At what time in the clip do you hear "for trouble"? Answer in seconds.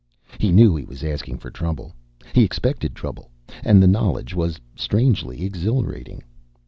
1.37-1.93